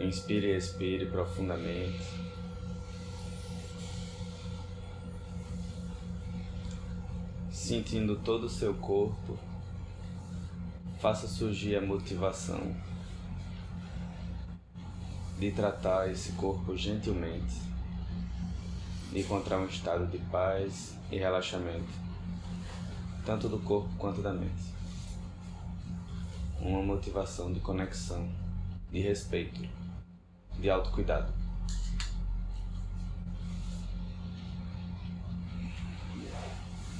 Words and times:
Inspire 0.00 0.46
e 0.46 0.56
expire 0.56 1.04
profundamente. 1.04 2.30
Sentindo 7.52 8.16
todo 8.16 8.44
o 8.44 8.48
seu 8.48 8.72
corpo, 8.72 9.38
faça 10.98 11.28
surgir 11.28 11.76
a 11.76 11.82
motivação 11.82 12.74
de 15.38 15.52
tratar 15.52 16.10
esse 16.10 16.32
corpo 16.32 16.74
gentilmente, 16.74 17.60
de 19.12 19.20
encontrar 19.20 19.58
um 19.58 19.66
estado 19.66 20.06
de 20.06 20.18
paz 20.30 20.96
e 21.12 21.18
relaxamento, 21.18 21.92
tanto 23.26 23.50
do 23.50 23.58
corpo 23.58 23.94
quanto 23.98 24.22
da 24.22 24.32
mente. 24.32 24.74
Uma 26.58 26.82
motivação 26.82 27.52
de 27.52 27.60
conexão, 27.60 28.26
de 28.90 29.00
respeito, 29.00 29.79
de 30.60 30.68
autocuidado. 30.70 31.32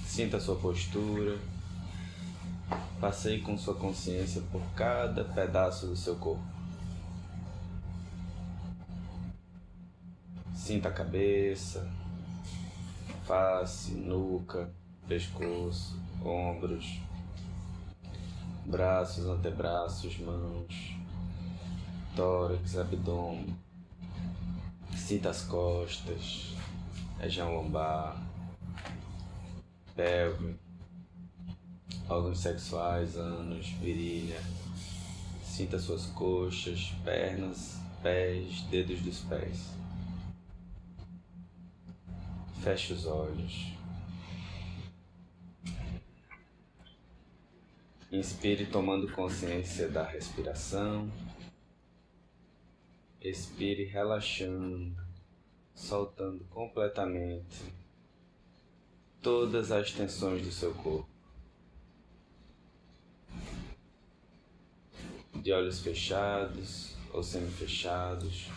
Sinta 0.06 0.40
sua 0.40 0.56
postura, 0.56 1.38
passeie 3.00 3.40
com 3.40 3.56
sua 3.56 3.74
consciência 3.74 4.42
por 4.50 4.62
cada 4.74 5.24
pedaço 5.24 5.86
do 5.86 5.96
seu 5.96 6.16
corpo. 6.16 6.42
Sinta 10.54 10.88
a 10.88 10.92
cabeça, 10.92 11.90
face, 13.24 13.92
nuca, 13.92 14.70
pescoço, 15.08 15.98
ombros, 16.22 17.00
braços, 18.66 19.26
antebraços, 19.26 20.18
mãos, 20.18 20.99
tórax, 22.16 22.76
abdômen. 22.76 23.56
Sinta 24.96 25.30
as 25.30 25.42
costas, 25.42 26.54
região 27.18 27.54
lombar, 27.54 28.20
pelve, 29.94 30.56
órgãos 32.08 32.40
sexuais, 32.40 33.16
ânus, 33.16 33.68
virilha. 33.80 34.40
Sinta 35.44 35.78
suas 35.78 36.06
coxas, 36.06 36.92
pernas, 37.04 37.78
pés, 38.02 38.62
dedos 38.70 39.00
dos 39.02 39.20
pés. 39.20 39.70
Feche 42.62 42.92
os 42.92 43.06
olhos. 43.06 43.72
Inspire 48.12 48.66
tomando 48.66 49.10
consciência 49.12 49.88
da 49.88 50.02
respiração. 50.02 51.08
Expire 53.20 53.84
relaxando, 53.84 54.96
soltando 55.74 56.44
completamente 56.44 57.64
todas 59.20 59.70
as 59.70 59.92
tensões 59.92 60.42
do 60.42 60.50
seu 60.50 60.74
corpo. 60.74 61.08
De 65.34 65.52
olhos 65.52 65.80
fechados 65.80 66.96
ou 67.12 67.22
semi-fechados, 67.22 68.48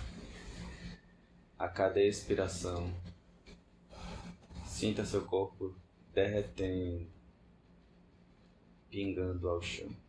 a 1.57 1.67
cada 1.67 2.01
expiração, 2.01 2.93
Sinta 4.83 5.05
seu 5.05 5.23
corpo 5.23 5.73
derretendo, 6.13 7.07
pingando 8.89 9.47
ao 9.47 9.61
chão. 9.61 10.02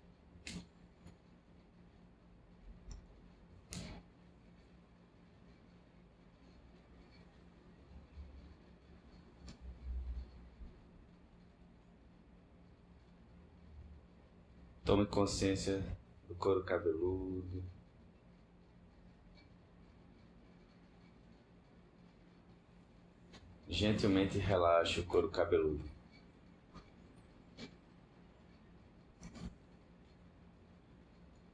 Tome 14.85 15.07
consciência 15.07 15.83
do 16.29 16.35
couro 16.35 16.63
cabeludo, 16.63 17.65
Gentilmente 23.75 24.39
relaxe 24.39 25.01
o 25.01 25.05
couro 25.05 25.29
cabeludo. 25.31 25.83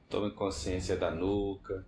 Tome 0.07 0.29
consciência 0.29 0.95
da 0.95 1.09
nuca. 1.09 1.83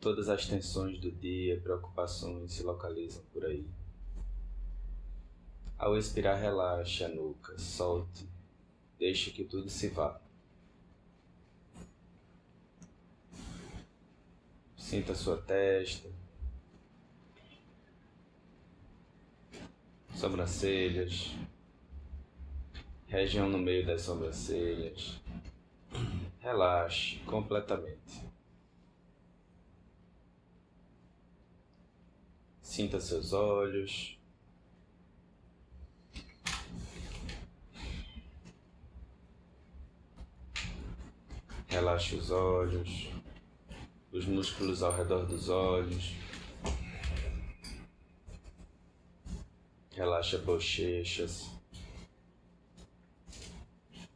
Todas 0.00 0.28
as 0.28 0.46
tensões 0.46 0.98
do 0.98 1.12
dia, 1.12 1.60
preocupações 1.60 2.54
se 2.54 2.64
localizam 2.64 3.22
por 3.32 3.44
aí. 3.44 3.64
Ao 5.78 5.96
expirar, 5.96 6.36
relaxe 6.36 7.04
a 7.04 7.08
nuca, 7.08 7.56
solte, 7.56 8.28
deixe 8.98 9.30
que 9.30 9.44
tudo 9.44 9.70
se 9.70 9.88
vá. 9.88 10.20
Sinta 14.76 15.14
sua 15.14 15.36
testa, 15.36 16.10
sobrancelhas, 20.16 21.32
região 23.06 23.48
no 23.48 23.58
meio 23.58 23.86
das 23.86 24.02
sobrancelhas. 24.02 25.20
Relaxe 26.40 27.18
completamente. 27.20 28.26
Sinta 32.60 33.00
seus 33.00 33.32
olhos. 33.32 34.17
Relaxe 41.88 42.16
os 42.16 42.30
olhos, 42.30 43.08
os 44.12 44.26
músculos 44.26 44.82
ao 44.82 44.94
redor 44.94 45.24
dos 45.24 45.48
olhos. 45.48 46.12
Relaxa 49.92 50.36
bochechas, 50.36 51.46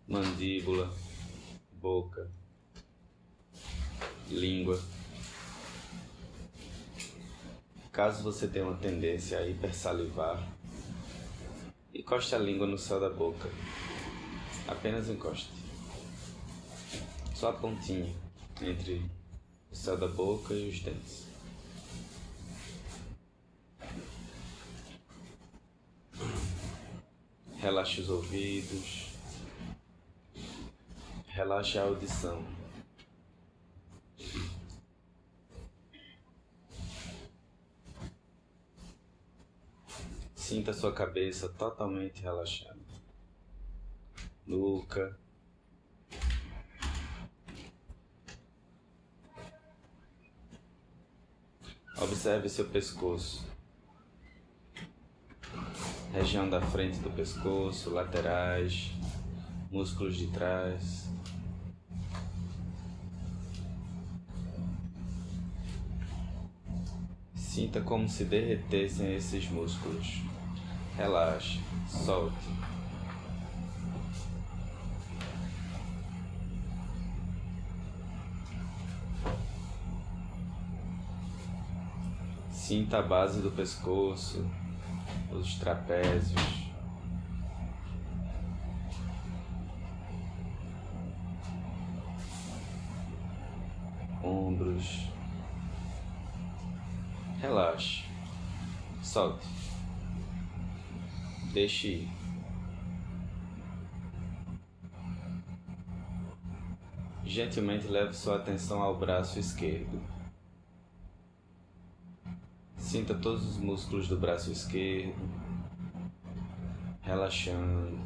mandíbula, 0.07 0.95
boca, 1.73 2.31
língua. 4.29 4.79
Caso 7.91 8.23
você 8.23 8.47
tenha 8.49 8.67
uma 8.67 8.77
tendência 8.77 9.39
a 9.39 9.49
hipersalivar, 9.49 10.47
encoste 11.95 12.35
a 12.35 12.39
língua 12.39 12.67
no 12.67 12.77
céu 12.77 13.01
da 13.01 13.09
boca. 13.09 13.49
Apenas 14.69 15.09
encoste. 15.09 15.62
Só 17.43 17.49
a 17.49 17.55
pontinha 17.55 18.15
entre 18.61 19.05
o 19.69 19.75
céu 19.75 19.97
da 19.97 20.07
boca 20.07 20.55
e 20.55 20.69
os 20.69 20.79
dentes. 20.79 21.27
Relaxe 27.57 28.01
os 28.01 28.09
ouvidos. 28.11 29.09
Relaxe 31.27 31.79
a 31.79 31.83
audição. 31.83 32.47
Sinta 40.37 40.73
sua 40.73 40.93
cabeça 40.95 41.49
totalmente 41.49 42.23
relaxada. 42.23 42.79
Nuca. 44.47 45.19
Observe 52.23 52.49
seu 52.49 52.67
pescoço 52.67 53.45
região 56.13 56.49
da 56.49 56.61
frente 56.61 57.01
do 57.01 57.11
pescoço, 57.11 57.91
laterais, 57.91 58.93
músculos 59.73 60.17
de 60.17 60.29
trás. 60.29 61.09
Sinta 67.35 67.81
como 67.81 68.09
se 68.09 68.25
derretessem 68.25 69.17
esses 69.17 69.49
músculos. 69.49 70.21
Relaxe, 70.97 71.59
solte. 71.89 72.72
Sinta 82.73 83.01
a 83.01 83.03
base 83.03 83.43
do 83.43 83.51
pescoço, 83.51 84.51
os 85.31 85.57
trapézios. 85.57 86.41
Ombros. 94.25 95.07
Relaxe. 97.43 98.05
Solte. 99.03 99.47
Deixe 101.53 101.89
ir. 101.89 102.09
Gentilmente 107.23 107.87
leve 107.87 108.15
sua 108.15 108.37
atenção 108.37 108.81
ao 108.81 108.97
braço 108.97 109.39
esquerdo. 109.39 110.22
Sinta 112.93 113.15
todos 113.15 113.43
os 113.47 113.57
músculos 113.57 114.07
do 114.07 114.19
braço 114.19 114.53
esquerdo 114.53 115.15
relaxando, 117.01 117.99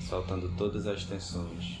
soltando 0.00 0.52
todas 0.56 0.84
as 0.88 1.04
tensões. 1.04 1.80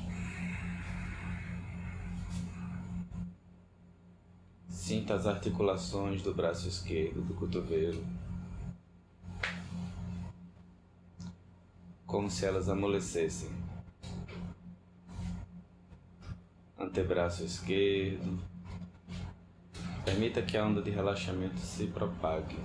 Sinta 4.68 5.14
as 5.14 5.26
articulações 5.26 6.22
do 6.22 6.32
braço 6.32 6.68
esquerdo, 6.68 7.20
do 7.20 7.34
cotovelo, 7.34 8.06
como 12.06 12.30
se 12.30 12.46
elas 12.46 12.68
amolecessem. 12.68 13.50
Antebraço 16.78 17.42
esquerdo. 17.42 18.49
Permita 20.04 20.42
que 20.42 20.56
a 20.56 20.64
onda 20.64 20.82
de 20.82 20.90
relaxamento 20.90 21.58
se 21.58 21.86
propague. 21.86 22.58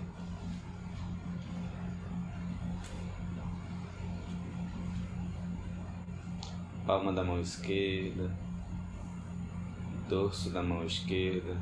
palma 6.86 7.12
da 7.12 7.24
mão 7.24 7.42
esquerda, 7.42 8.32
dorso 10.08 10.52
da 10.52 10.62
mão 10.62 10.86
esquerda, 10.86 11.58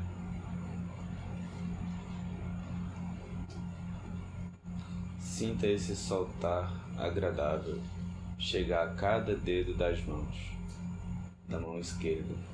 sinta 5.18 5.66
esse 5.66 5.96
soltar 5.96 6.70
agradável 6.98 7.80
chegar 8.38 8.86
a 8.86 8.94
cada 8.94 9.34
dedo 9.34 9.72
das 9.74 10.04
mãos, 10.04 10.52
da 11.48 11.58
mão 11.58 11.78
esquerda. 11.78 12.53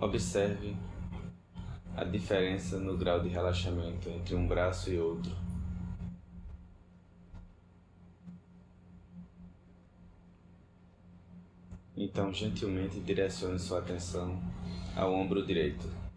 Observe 0.00 0.76
a 1.96 2.04
diferença 2.04 2.78
no 2.78 2.96
grau 2.96 3.20
de 3.20 3.28
relaxamento 3.28 4.08
entre 4.08 4.36
um 4.36 4.46
braço 4.46 4.90
e 4.90 4.98
outro. 4.98 5.34
Então, 11.96 12.32
gentilmente 12.32 13.00
direcione 13.00 13.58
sua 13.58 13.80
atenção 13.80 14.40
ao 14.94 15.12
ombro 15.12 15.44
direito. 15.44 16.07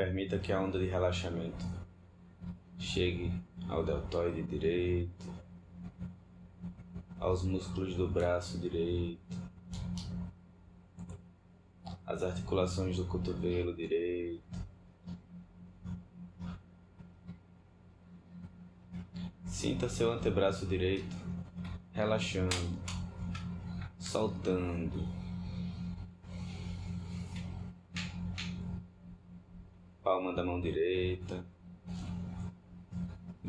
Permita 0.00 0.38
que 0.38 0.50
a 0.50 0.58
onda 0.58 0.78
de 0.78 0.86
relaxamento 0.86 1.62
chegue 2.78 3.30
ao 3.68 3.84
deltoide 3.84 4.42
direito, 4.42 5.26
aos 7.18 7.42
músculos 7.42 7.94
do 7.94 8.08
braço 8.08 8.58
direito, 8.58 9.20
às 12.06 12.22
articulações 12.22 12.96
do 12.96 13.04
cotovelo 13.04 13.76
direito. 13.76 14.42
Sinta 19.44 19.86
seu 19.86 20.10
antebraço 20.10 20.64
direito 20.64 21.14
relaxando, 21.92 22.56
soltando. 23.98 25.19
Palma 30.02 30.32
da 30.32 30.44
mão 30.44 30.60
direita 30.60 31.44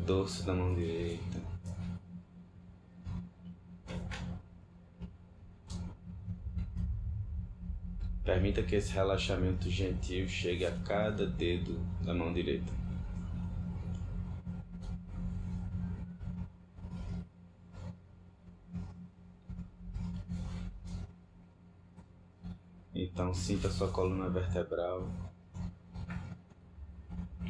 dorso 0.02 0.44
da 0.44 0.52
mão 0.52 0.74
direita. 0.74 1.40
Permita 8.24 8.62
que 8.62 8.76
esse 8.76 8.92
relaxamento 8.92 9.68
gentil 9.68 10.28
chegue 10.28 10.64
a 10.64 10.72
cada 10.80 11.26
dedo 11.26 11.78
da 12.04 12.14
mão 12.14 12.32
direita. 12.32 12.72
Então 22.94 23.34
sinta 23.34 23.68
sua 23.70 23.88
coluna 23.88 24.28
vertebral 24.28 25.08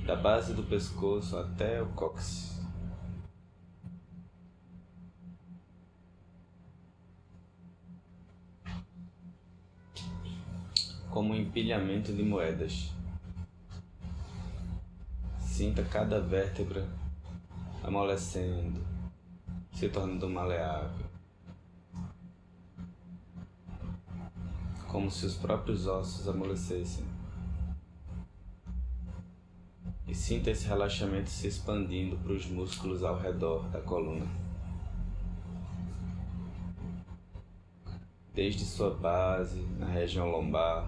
da 0.05 0.17
base 0.17 0.53
do 0.53 0.65
pescoço 0.65 1.37
até 1.37 1.81
o 1.81 1.87
cóccix. 1.91 2.61
Como 11.11 11.33
um 11.33 11.37
empilhamento 11.37 12.13
de 12.13 12.23
moedas. 12.23 12.91
Sinta 15.39 15.85
cada 15.85 16.21
vértebra 16.21 16.89
amolecendo, 17.83 18.81
se 19.73 19.89
tornando 19.89 20.29
maleável. 20.29 21.07
Como 24.89 25.11
se 25.11 25.27
os 25.27 25.37
próprios 25.37 25.87
ossos 25.87 26.27
amolecessem. 26.27 27.12
E 30.13 30.15
sinta 30.15 30.51
esse 30.51 30.67
relaxamento 30.67 31.31
se 31.31 31.49
expandindo 31.49 32.19
para 32.19 32.35
os 32.35 32.45
músculos 32.45 33.03
ao 33.03 33.19
redor 33.19 33.67
da 33.71 33.81
coluna. 33.81 34.27
Desde 38.35 38.63
sua 38.63 38.91
base, 38.91 39.63
na 39.79 39.87
região 39.87 40.31
lombar, 40.31 40.87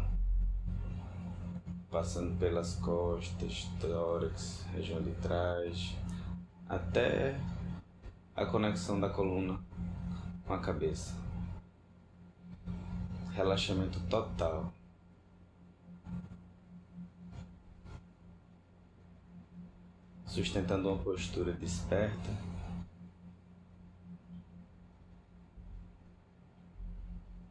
passando 1.91 2.39
pelas 2.39 2.75
costas, 2.75 3.67
tórax, 3.81 4.67
região 4.75 5.01
de 5.01 5.13
trás, 5.13 5.97
até 6.69 7.41
a 8.37 8.45
conexão 8.45 9.01
da 9.01 9.09
coluna 9.09 9.59
com 10.47 10.53
a 10.53 10.59
cabeça. 10.59 11.15
Relaxamento 13.33 13.99
total. 14.01 14.71
Sustentando 20.35 20.89
uma 20.89 20.99
postura 20.99 21.53
desperta. 21.53 22.31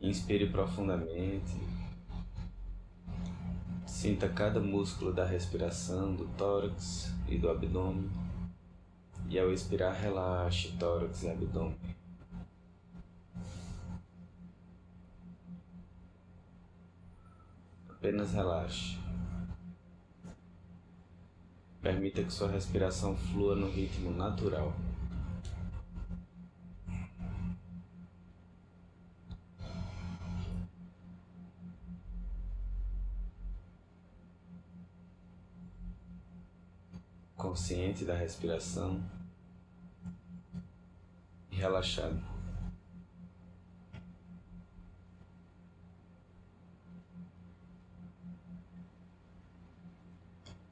Inspire 0.01 0.49
profundamente. 0.49 1.55
Sinta 3.87 4.27
cada 4.27 4.59
músculo 4.59 5.13
da 5.13 5.23
respiração 5.23 6.13
do 6.13 6.27
tórax 6.35 7.13
e 7.29 7.37
do 7.37 7.49
abdômen. 7.49 8.11
E 9.29 9.39
ao 9.39 9.53
expirar, 9.53 9.93
relaxe 9.93 10.73
tórax 10.77 11.23
e 11.23 11.29
abdômen. 11.29 11.77
Apenas 17.89 18.33
relaxe. 18.33 19.02
Permita 21.83 22.23
que 22.23 22.31
sua 22.31 22.47
respiração 22.47 23.13
flua 23.13 23.57
no 23.57 23.69
ritmo 23.69 24.09
natural. 24.09 24.73
Consciente 37.35 38.05
da 38.05 38.15
respiração 38.15 39.03
e 41.51 41.57
relaxado. 41.57 42.32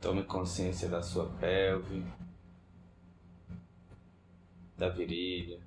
Tome 0.02 0.24
consciência 0.24 0.90
da 0.90 1.04
sua 1.04 1.30
pelve, 1.40 2.04
da 4.76 4.90
virilha. 4.90 5.62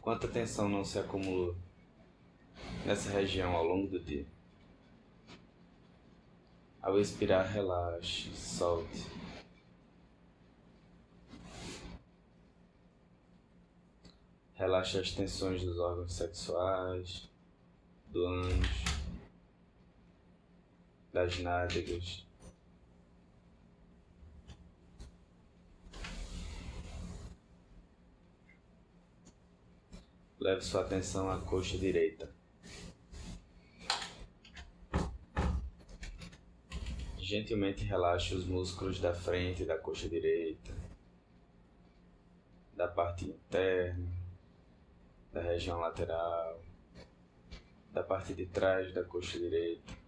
Quanta 0.00 0.26
tensão 0.28 0.66
não 0.66 0.82
se 0.82 0.98
acumulou 0.98 1.54
nessa 2.86 3.10
região 3.10 3.54
ao 3.54 3.64
longo 3.64 3.86
do 3.86 4.00
dia? 4.00 4.26
Ao 6.80 6.98
expirar, 6.98 7.46
relaxe, 7.46 8.30
solte. 8.34 9.04
Relaxe 14.54 14.98
as 14.98 15.10
tensões 15.10 15.62
dos 15.62 15.78
órgãos 15.78 16.14
sexuais, 16.14 17.28
do 18.08 18.24
ânus, 18.24 18.95
das 21.16 21.38
nádegas. 21.38 22.26
Leve 30.38 30.60
sua 30.60 30.82
atenção 30.82 31.30
à 31.30 31.40
coxa 31.40 31.78
direita. 31.78 32.30
Gentilmente 37.16 37.82
relaxe 37.82 38.34
os 38.34 38.44
músculos 38.44 39.00
da 39.00 39.14
frente 39.14 39.64
da 39.64 39.78
coxa 39.78 40.10
direita, 40.10 40.74
da 42.74 42.86
parte 42.86 43.24
interna, 43.24 44.12
da 45.32 45.40
região 45.40 45.80
lateral, 45.80 46.62
da 47.90 48.02
parte 48.02 48.34
de 48.34 48.44
trás 48.44 48.92
da 48.92 49.02
coxa 49.02 49.38
direita. 49.38 50.05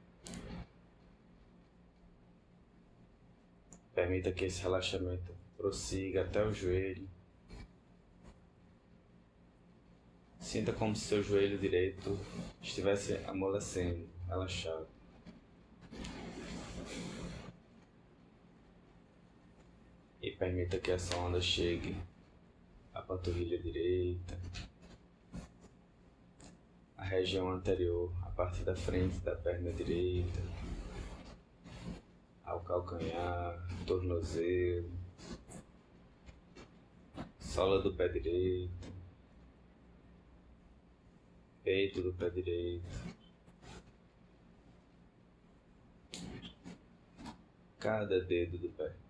Permita 3.98 4.30
que 4.30 4.44
esse 4.44 4.62
relaxamento 4.62 5.34
prossiga 5.56 6.22
até 6.22 6.40
o 6.46 6.54
joelho. 6.54 7.10
Sinta 10.38 10.72
como 10.72 10.94
se 10.94 11.04
seu 11.06 11.20
joelho 11.20 11.58
direito 11.58 12.16
estivesse 12.62 13.16
amolecendo, 13.26 14.08
relaxado. 14.28 14.86
E 20.22 20.30
permita 20.30 20.78
que 20.78 20.92
essa 20.92 21.16
onda 21.16 21.40
chegue 21.40 21.96
à 22.94 23.02
panturrilha 23.02 23.58
direita, 23.58 24.38
à 26.96 27.02
região 27.02 27.50
anterior, 27.50 28.12
a 28.22 28.30
parte 28.30 28.62
da 28.62 28.76
frente 28.76 29.18
da 29.18 29.34
perna 29.34 29.72
direita, 29.72 30.40
calcanhar, 32.68 33.66
tornozelo, 33.86 34.92
sola 37.40 37.80
do 37.80 37.94
pé 37.94 38.08
direito, 38.08 38.92
peito 41.64 42.02
do 42.02 42.12
pé 42.12 42.28
direito, 42.28 42.86
cada 47.78 48.20
dedo 48.20 48.58
do 48.58 48.68
pé. 48.68 49.07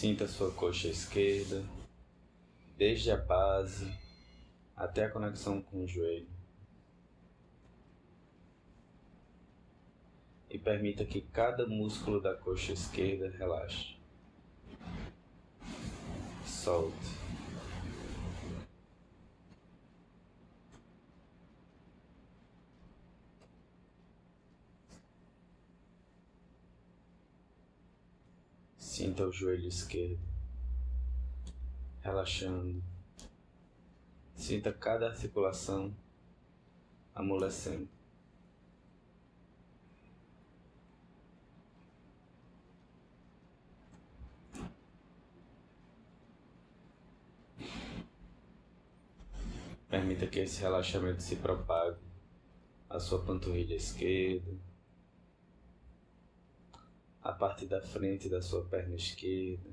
Sinta 0.00 0.26
sua 0.26 0.50
coxa 0.50 0.88
esquerda, 0.88 1.62
desde 2.74 3.10
a 3.10 3.18
base 3.18 3.86
até 4.74 5.04
a 5.04 5.10
conexão 5.10 5.60
com 5.60 5.84
o 5.84 5.86
joelho. 5.86 6.26
E 10.48 10.58
permita 10.58 11.04
que 11.04 11.20
cada 11.20 11.66
músculo 11.66 12.18
da 12.18 12.34
coxa 12.34 12.72
esquerda 12.72 13.28
relaxe. 13.28 13.94
Solte. 16.46 17.19
Sinta 29.00 29.26
o 29.26 29.32
joelho 29.32 29.66
esquerdo 29.66 30.20
relaxando. 32.02 32.84
Sinta 34.34 34.70
cada 34.74 35.08
articulação 35.08 35.96
amolecendo. 37.14 37.88
Permita 49.88 50.26
que 50.26 50.40
esse 50.40 50.60
relaxamento 50.60 51.22
se 51.22 51.36
propague 51.36 51.96
à 52.90 53.00
sua 53.00 53.24
panturrilha 53.24 53.76
esquerda, 53.76 54.52
a 57.22 57.32
parte 57.32 57.66
da 57.66 57.80
frente 57.80 58.28
da 58.28 58.40
sua 58.40 58.64
perna 58.64 58.96
esquerda, 58.96 59.70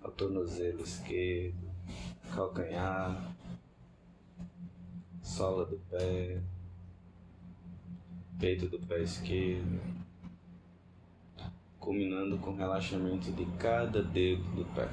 ao 0.00 0.10
tornozelo 0.10 0.82
esquerdo, 0.82 1.70
calcanhar, 2.34 3.34
sola 5.22 5.66
do 5.66 5.78
pé, 5.90 6.42
peito 8.40 8.66
do 8.66 8.78
pé 8.80 9.02
esquerdo, 9.02 9.80
culminando 11.78 12.38
com 12.38 12.50
o 12.50 12.56
relaxamento 12.56 13.30
de 13.32 13.44
cada 13.58 14.02
dedo 14.02 14.42
do 14.54 14.64
pé. 14.74 14.88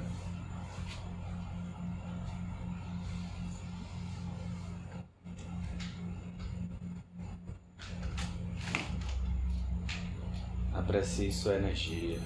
Aprecie 10.80 11.30
sua 11.30 11.56
energia. 11.56 12.18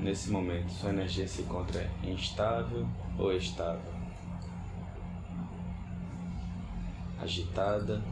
Nesse 0.00 0.28
momento, 0.28 0.72
sua 0.72 0.90
energia 0.90 1.28
se 1.28 1.42
encontra 1.42 1.88
instável 2.02 2.88
ou 3.16 3.32
estável, 3.32 3.94
agitada 7.22 8.02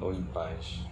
ou 0.00 0.14
em 0.14 0.22
paz. 0.22 0.86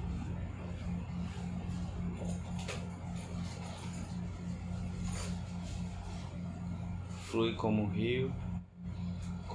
Flui 7.26 7.54
como 7.54 7.84
um 7.84 7.88
rio 7.88 8.34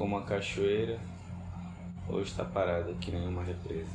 como 0.02 0.18
a 0.18 0.24
cachoeira 0.24 1.00
ou 2.10 2.24
está 2.24 2.44
parada 2.44 2.92
que 2.96 3.12
nem 3.12 3.28
uma 3.28 3.44
represa. 3.44 3.92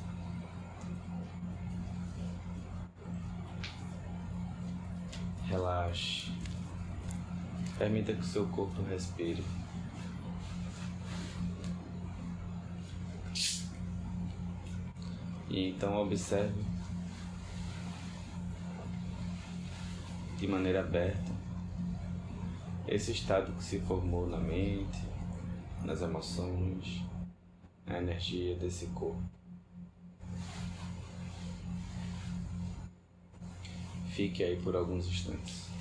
Relaxe. 5.46 6.30
Permita 7.76 8.12
que 8.12 8.24
seu 8.24 8.46
corpo 8.46 8.84
respire. 8.84 9.42
E 15.50 15.70
então 15.70 15.96
observe 15.96 16.62
de 20.38 20.46
maneira 20.46 20.82
aberta 20.82 21.32
esse 22.86 23.10
estado 23.10 23.50
que 23.54 23.64
se 23.64 23.80
formou 23.80 24.28
na 24.28 24.38
mente, 24.38 25.15
nas 25.84 26.02
emoções, 26.02 27.02
na 27.86 27.98
energia 27.98 28.56
desse 28.56 28.86
corpo. 28.88 29.22
Fique 34.10 34.42
aí 34.42 34.56
por 34.62 34.74
alguns 34.74 35.06
instantes. 35.06 35.75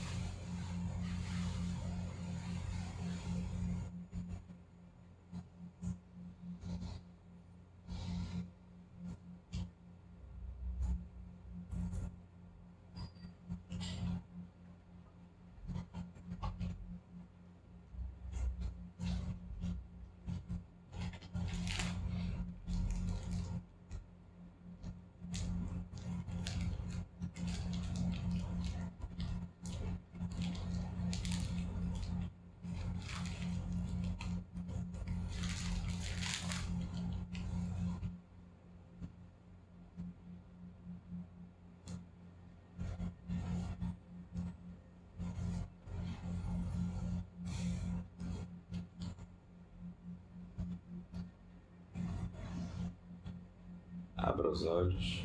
Os 54.33 54.65
olhos. 54.65 55.23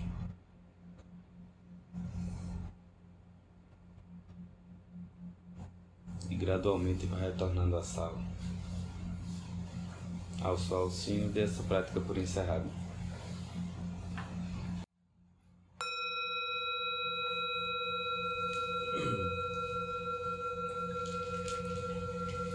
E 6.29 6.35
gradualmente 6.35 7.07
vai 7.07 7.21
retornando 7.23 7.77
à 7.77 7.83
sala. 7.83 8.21
Ao 10.43 10.57
sol, 10.57 10.91
sim, 10.91 11.29
dê 11.29 11.43
essa 11.43 11.63
prática 11.63 12.01
por 12.01 12.17
encerrada. 12.17 12.67